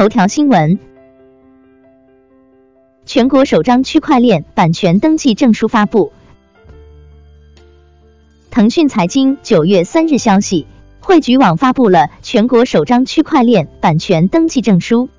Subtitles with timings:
[0.00, 0.78] 头条新闻：
[3.04, 6.10] 全国首张区块链版权登记证书发布。
[8.50, 10.66] 腾讯财经九月三日消息，
[11.00, 15.10] 汇聚网发布了全国首张区块链版权登记证书。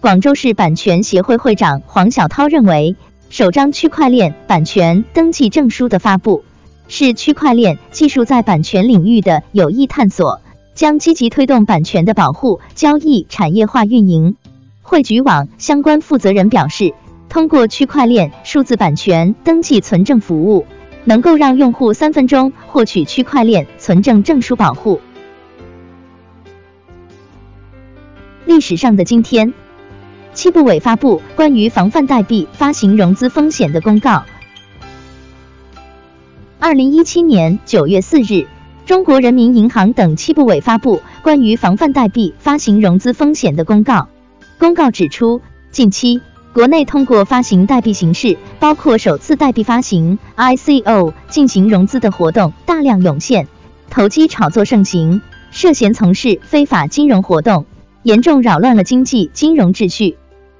[0.00, 2.96] 广州市版权协会会长黄小涛认为，
[3.28, 6.44] 首张区块链版权登记证书的发布，
[6.88, 10.40] 是区块链技术在版权领域的有益探索。
[10.80, 14.36] 将积极推动版权的保护、交易产业化运营。
[14.80, 16.94] 汇聚网相关负责人表示，
[17.28, 20.64] 通过区块链数字版权登记存证服务，
[21.04, 25.02] 能够让用户三分钟获取区块链存证证书保护。
[28.46, 29.52] 历史上的今天，
[30.32, 34.24] 七部委发布关于防范代币发行融资风险的公告。
[36.58, 38.46] 二零一七年九月四日。
[38.90, 44.08] 中国人民银行等七部委发布关于防范代币发行融资风险的公告。
[44.58, 46.20] 公告指出，近期
[46.52, 53.46] 国内通过发行代币形式，包括首次代币发行 （ICO） 进行融资的活动大量涌现，
[53.90, 57.66] 投机炒作盛行，涉嫌从事非法金融活动，
[58.02, 60.16] 严重扰乱了经济金融秩序。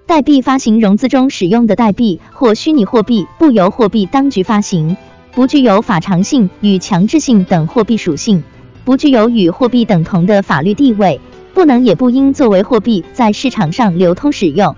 [0.06, 4.96] 代币发行融资中使用的代币或虚拟货币不由货币当局发行。
[5.32, 8.42] 不具有法偿性与强制性等货币属性，
[8.84, 11.20] 不具有与货币等同的法律地位，
[11.54, 14.74] 不能也不应作为货币在市场上流通使用。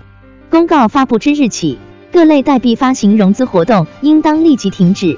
[0.51, 1.79] 公告发布之日起，
[2.11, 5.17] 各类代币发行融资活动应当立即停止。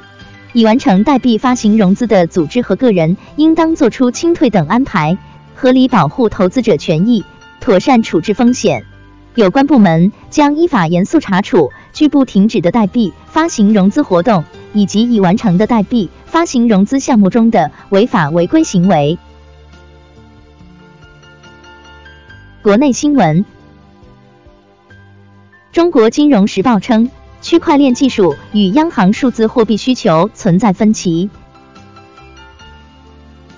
[0.54, 5.18] 已完成代币发行融资的组织和个人，应当作出清退等安排，
[5.54, 7.26] 合理保护投资者权益，
[7.60, 8.86] 妥善处置风险。
[9.36, 14.46] 有关部门将依法严肃查处拒不停止的代币发行融资活动。
[14.76, 19.18] 以及已完成的代币发行融资项目中的违法违规行为。
[22.62, 23.46] 国内新闻：
[25.72, 27.10] 中国金融时报称，
[27.42, 31.30] 区块链技术与央行数字货币需求存在分歧。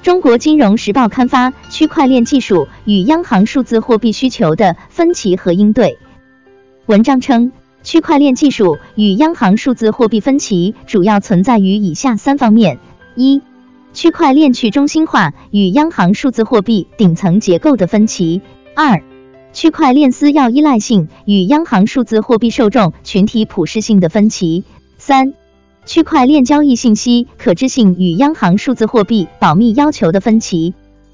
[0.04, 5.98] 中国金融时报刊发区块链技术与央行数字货币需求的分歧和应对
[6.86, 7.52] 文章称。
[7.88, 12.80] 区块链技术与央行数字货币分歧主要存在于以下三方面：
[13.16, 13.42] 一、
[13.94, 18.42] 区块链去中心化与央行数字货币顶层结构的分歧；
[18.76, 19.02] 二、
[19.54, 24.66] 区块链私钥依赖性与央行数字货币受众群体普适性的分歧；
[24.98, 25.34] 三、
[25.86, 30.74] 区块链交易信息可知性与央行数字货币保密要求的分歧。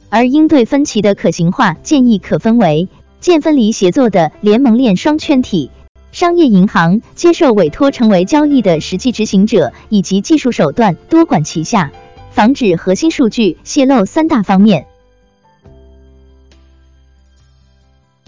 [0.09, 2.87] 而应对分歧的可行化建议可分为：
[3.19, 5.69] 建分离协作的联盟链双圈体。
[6.13, 11.91] 商业银行接受委托成为交易的实际执行者，以及技术手段多管齐下，
[12.29, 14.85] 防止核心数据泄露三大方面。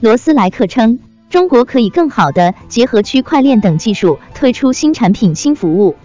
[0.02, 0.98] 罗斯莱克称，
[1.30, 5.96] 中国可以更好的结合区块链等技术，推出新产品、新服务。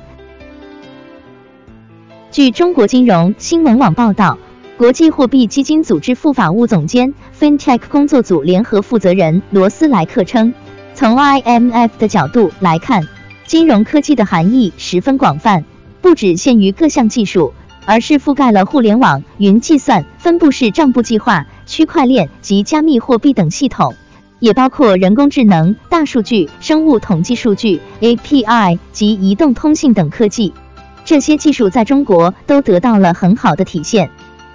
[2.31, 4.39] 据中国金融新闻网报道，
[4.77, 10.53] 国际货币基金组织副法务总监、FinTech 工作组联合负责人罗斯莱克称。
[11.01, 13.09] 从 IMF 的角度来看，
[13.47, 15.65] 金融科技的含义十分广泛，
[16.03, 17.55] 不只限于各项技术，
[17.87, 23.95] 而是覆盖了互联网、云计算、分布式账簿计划、区块链及加密货币等系统，
[24.41, 30.53] 也包括人工智能、大数据、生物统计数据、API 及移动通信等科技。
[31.07, 34.11] 这些技术在中国都得到了很好的体现。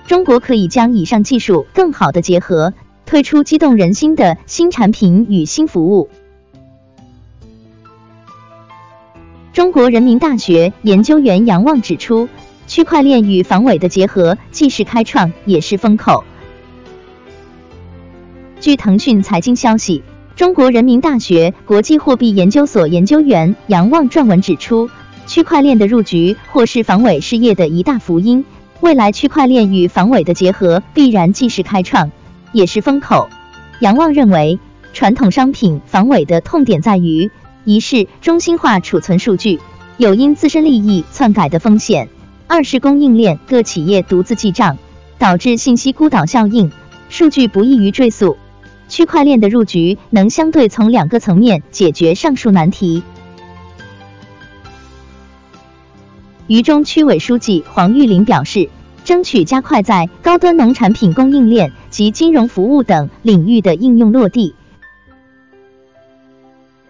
[0.05, 2.71] 中国可以将以上技术更好的结合，
[3.07, 6.07] 推出激动人心的新产品与新服务。
[9.55, 12.27] 中国人民大学研究员杨望指出，
[12.67, 16.25] 区块链与防伪的结合既是开创，也是风口。
[18.59, 20.03] 据腾讯财经消息，
[20.35, 24.89] 中国人民大学国际货币研究所研究员杨望撰文指出，
[25.25, 28.43] 区块链的入局或是防伪事业的一大福音。
[28.81, 32.11] 未来区块链与防伪的结合必然既是开创，
[32.51, 33.29] 也是风口。
[33.79, 34.59] 杨望认为，
[34.91, 37.31] 传统商品防伪的痛点在于。
[37.65, 39.59] 一是中心化储存数据，
[39.97, 42.05] 有因自身利益篡改的风险；
[42.45, 44.77] 二是供应链各企业独自记账，
[45.17, 46.71] 导致信息孤岛效应，
[47.09, 48.37] 数据不易于追溯。
[48.87, 53.01] 区块链的入局能相对从两个层面解决上述难题。
[56.45, 58.69] 渝中区委书记黄玉林表示，
[59.03, 64.53] 争取加快在高端农产品供应链及金融服务等领域的应用落地。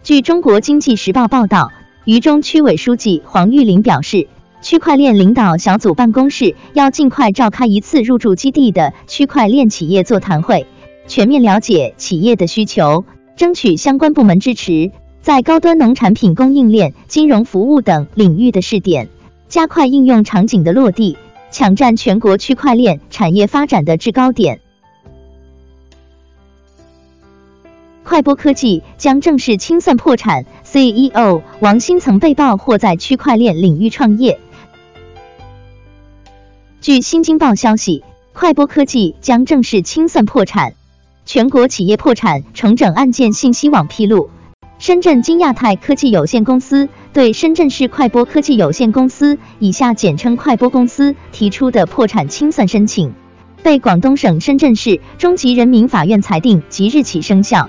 [0.05, 1.71] 据中国经济时报报道，
[2.03, 4.27] 渝中区委书记黄玉林表示，
[4.61, 10.67] 区块链领导小组办公室要尽快召开一次入驻基地的区块链企业座谈会，
[11.07, 13.03] 全面了解企业的需求，
[13.35, 14.91] 争取相关部门支持，
[15.21, 19.09] 在高端农产品供应链、金融服务等领域的试点，
[19.47, 21.17] 加快应用场景的落地，
[21.49, 24.59] 抢占全国区块链产业发展的制高点。
[28.05, 34.39] 快播科技将正式清算破产，CEO 王新曾被曝或在区块链领域创业。
[36.81, 40.75] 据新京报消息，快播科技将正式清算破产。
[41.25, 44.29] 全国企业破产重整案件信息网披露，
[44.77, 53.15] 深圳金亚泰科技有限公司对深圳市快播科技有限公司（以下简称快播公司）提出的破产清算申请，
[53.63, 57.67] 被广东省深圳市中级人民法院裁定即日起生效。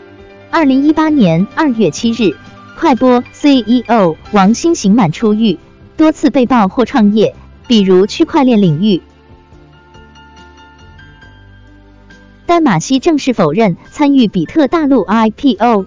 [0.57, 2.35] 二零一八年二月七日，
[2.79, 5.59] 快播 CEO 王兴刑满出狱，
[5.99, 7.37] 多次被曝或创业，
[7.67, 9.03] 比如区块链领域。
[12.47, 15.85] 丹马锡正式否认参与比特大陆 IPO。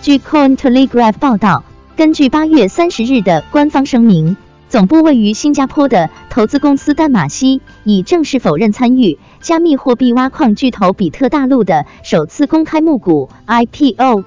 [0.00, 1.64] 据 Cointelegraph 报道，
[1.96, 4.36] 根据八月三十日的官方声明。
[4.68, 14.22] 总部位于新加坡的投资公司丹马锡已正式否认参与加密货币挖矿巨头比特大陆的首次公开募股 IPO。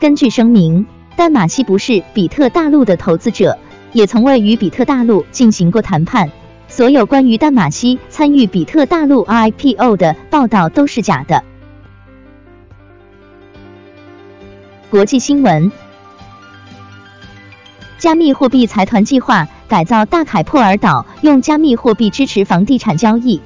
[0.00, 0.86] 根据声明，
[1.16, 3.58] 丹马锡不是比特大陆的投资者，
[3.92, 6.30] 也从未与比特大陆进行过谈判。
[6.66, 11.44] 所有关于丹马锡参与比特大陆 IPO 的报道都是假的。
[14.88, 15.70] 国际新闻：
[17.98, 19.46] 加密货币财团计划。
[19.70, 23.40] 改造大凯珀尔岛，用加密货币支持房地产交易。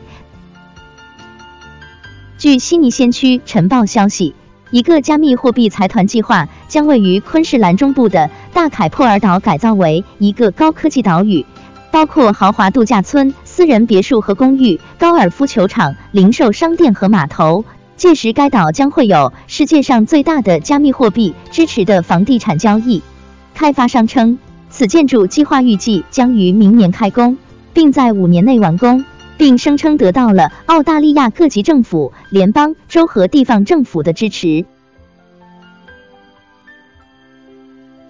[2.38, 4.34] 据悉尼先驱晨报消息，
[4.70, 11.44] 一个加密货币财团计划将位于昆士兰中部的大凯珀尔岛改造为一个高科技岛屿，
[11.90, 17.66] 包括豪华度假村、私人别墅和公寓、高尔夫球场、零售商店和码头。
[17.98, 23.02] 届时，该岛将会有世界上最大的加密货币支持的房地产交易。
[23.54, 24.38] 开发商称。
[24.76, 27.38] 此建筑计划预计将于明年开工，
[27.72, 29.04] 并在五年内完工，
[29.38, 34.64] 并声称得到了澳大利亚各级政府、联邦、州和地方政府的支持。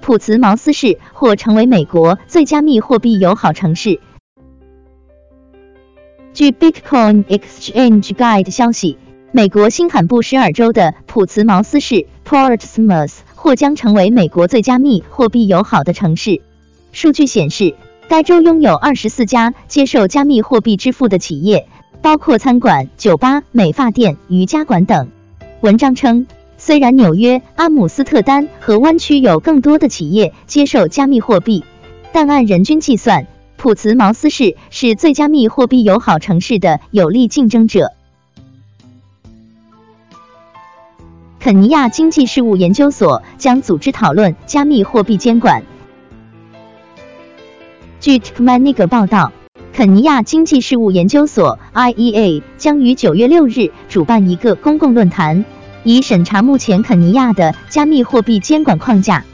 [0.00, 4.00] 普茨茅斯市或成为美国最加密货币友好城市。
[6.32, 8.96] 据 Bitcoin Exchange Guide 消息，
[9.32, 16.40] 美国新罕布什尔州的普茨茅斯市 （Portsmouth） 或将成为美国最加密货币友好的城市。
[16.94, 17.74] 数据显示，
[18.08, 21.66] 该州拥有二十四家接受加密货币支付的企业，
[22.00, 25.08] 包括餐馆、酒吧、美发店、瑜伽馆等。
[25.60, 31.64] 文章称，虽然纽约、阿姆斯特丹和湾区有更多的企业接受加密货币，
[32.12, 33.26] 但按人均计算，
[33.56, 37.90] 普茨茅斯市是最加密货币友好城市的有力竞争者。
[41.40, 45.64] 肯尼亚经济事务研究所将组织讨论加密货币监管。
[48.04, 49.32] 据 t k m a n i g 报道，
[49.72, 55.46] 肯尼亚经济事务研究所 （IEA） 将于九月六日主办一个公共论坛，
[55.84, 59.24] 以审查目前肯尼亚的加密货币监管框架。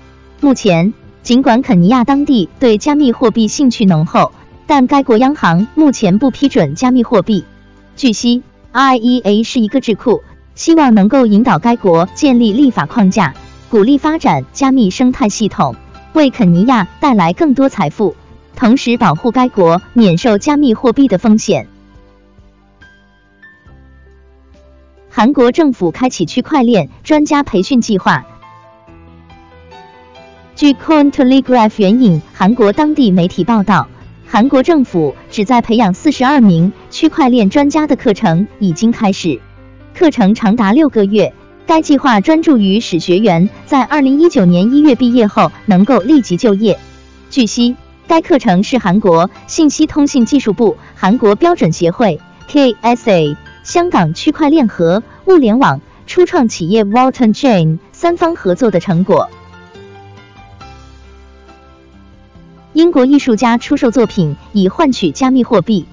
[0.40, 0.94] 目前，
[1.24, 4.30] 尽管肯尼亚当地对加密货币兴趣浓厚，
[4.68, 7.44] 但该国央行目前不批准加密货币。
[7.96, 10.22] 据悉，IEA 是一个智库，
[10.54, 13.34] 希望能够引导该国建立立法框架，
[13.68, 15.74] 鼓励发展加密生态系统，
[16.12, 18.14] 为肯尼亚带来更多财富。
[18.60, 21.66] 同时保护该国免受加密货币的风险。
[25.08, 28.26] 韩国政府开启区块链专家培训计划。
[30.54, 33.88] 据 Cointelegraph 援引韩国当地媒体报道，
[34.26, 39.40] 韩国政府旨在培养四十二名区块链专家的课程已经开始，
[39.94, 41.32] 课程长达六个月。
[41.66, 46.78] 该计划专注于使学员在二零一九年一月毕业后能够立即就业。
[47.30, 47.74] 据悉。
[48.10, 59.30] 该课程是韩国信息通信技术部、韩国标准协会 KSA、香港区块链和物联网初创企业 Walton Chain 三方合作的成果。
[62.72, 65.86] 英国艺术家出售作品以换取加密货币。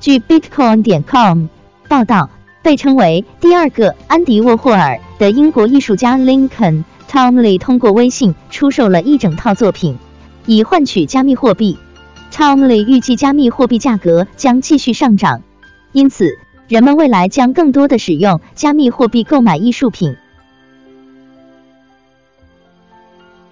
[0.00, 1.48] 据 Bitcoin 点 com
[1.88, 2.30] 报道，
[2.62, 6.84] 被称为第二个安迪沃霍尔的英国艺术家 Lincoln。
[7.14, 9.98] Tomly 通过微信出售了一整套作品，
[10.46, 11.78] 以换取加密货币。
[12.32, 15.42] Tomly 预计加密货币价格将继续上涨，
[15.92, 20.16] 因此人们未来将更多的使用加密货币购买艺术品。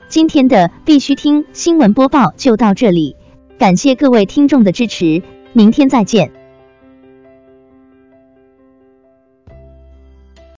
[0.08, 3.14] 今天的必须听新闻播报就到这里，
[3.60, 6.32] 感谢各位听众的支持，明天再见。